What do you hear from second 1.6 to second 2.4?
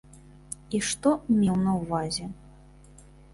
на ўвазе.